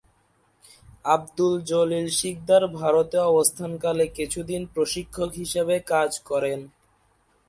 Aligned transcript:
আবদুল 1.05 1.53
জলিল 1.69 2.07
শিকদার 2.19 2.63
ভারতে 2.79 3.17
অবস্থানকালে 3.31 4.05
কিছুদিন 4.17 4.61
প্রশিক্ষক 4.73 5.29
হিসেবে 5.41 5.75
কাজ 5.91 6.11
করেন। 6.29 6.59